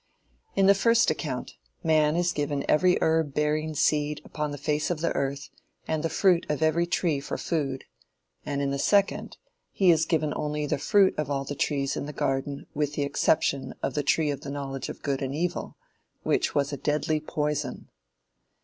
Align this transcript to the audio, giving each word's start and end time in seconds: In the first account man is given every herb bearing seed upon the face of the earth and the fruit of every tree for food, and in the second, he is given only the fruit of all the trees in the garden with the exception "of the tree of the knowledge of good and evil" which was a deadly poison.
In 0.55 0.65
the 0.65 0.73
first 0.73 1.11
account 1.11 1.57
man 1.83 2.15
is 2.15 2.31
given 2.31 2.65
every 2.67 2.97
herb 3.01 3.35
bearing 3.35 3.75
seed 3.75 4.19
upon 4.25 4.49
the 4.49 4.57
face 4.57 4.89
of 4.89 5.01
the 5.01 5.11
earth 5.15 5.49
and 5.87 6.01
the 6.01 6.09
fruit 6.09 6.43
of 6.49 6.63
every 6.63 6.87
tree 6.87 7.19
for 7.19 7.37
food, 7.37 7.83
and 8.43 8.63
in 8.63 8.71
the 8.71 8.79
second, 8.79 9.37
he 9.71 9.91
is 9.91 10.07
given 10.07 10.33
only 10.35 10.65
the 10.65 10.79
fruit 10.79 11.13
of 11.19 11.29
all 11.29 11.45
the 11.45 11.53
trees 11.53 11.95
in 11.95 12.07
the 12.07 12.13
garden 12.13 12.65
with 12.73 12.95
the 12.95 13.03
exception 13.03 13.75
"of 13.83 13.93
the 13.93 14.01
tree 14.01 14.31
of 14.31 14.41
the 14.41 14.49
knowledge 14.49 14.89
of 14.89 15.03
good 15.03 15.21
and 15.21 15.35
evil" 15.35 15.77
which 16.23 16.55
was 16.55 16.73
a 16.73 16.77
deadly 16.77 17.19
poison. 17.19 17.87